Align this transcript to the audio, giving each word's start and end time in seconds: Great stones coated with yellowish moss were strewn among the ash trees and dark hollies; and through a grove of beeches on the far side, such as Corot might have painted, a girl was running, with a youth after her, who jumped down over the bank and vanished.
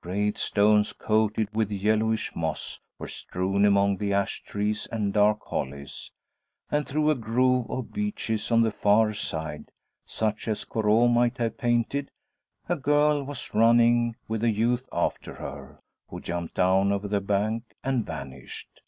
Great 0.00 0.36
stones 0.36 0.92
coated 0.92 1.48
with 1.54 1.70
yellowish 1.70 2.34
moss 2.34 2.80
were 2.98 3.06
strewn 3.06 3.64
among 3.64 3.96
the 3.98 4.12
ash 4.12 4.42
trees 4.42 4.88
and 4.90 5.12
dark 5.12 5.38
hollies; 5.44 6.10
and 6.72 6.88
through 6.88 7.08
a 7.08 7.14
grove 7.14 7.70
of 7.70 7.92
beeches 7.92 8.50
on 8.50 8.62
the 8.62 8.72
far 8.72 9.12
side, 9.14 9.70
such 10.04 10.48
as 10.48 10.64
Corot 10.64 11.12
might 11.12 11.38
have 11.38 11.56
painted, 11.56 12.10
a 12.68 12.74
girl 12.74 13.22
was 13.22 13.54
running, 13.54 14.16
with 14.26 14.42
a 14.42 14.50
youth 14.50 14.88
after 14.90 15.34
her, 15.34 15.78
who 16.08 16.20
jumped 16.20 16.54
down 16.56 16.90
over 16.90 17.06
the 17.06 17.20
bank 17.20 17.76
and 17.84 18.04
vanished. 18.04 18.80